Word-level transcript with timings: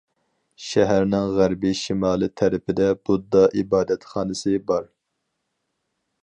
شەھەرنىڭ 0.67 1.27
غەربىي 1.39 1.77
شىمالىي 1.79 2.31
تەرىپىدە 2.41 2.87
بۇددا 3.11 3.45
ئىبادەتخانىسى 3.61 4.57
بار. 4.73 4.91